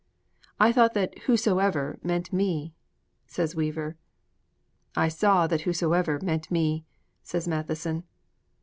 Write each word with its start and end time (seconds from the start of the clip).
'I 0.59 0.71
thought 0.71 0.93
that 0.95 1.15
"whosoever" 1.29 1.99
meant 2.01 2.33
"me"' 2.33 2.73
says 3.27 3.53
Weaver. 3.55 3.97
'I 4.95 5.09
saw 5.09 5.45
that 5.45 5.61
"whosoever" 5.61 6.19
meant 6.23 6.49
"me,"' 6.49 6.87
says 7.21 7.47
Matheson. 7.47 8.05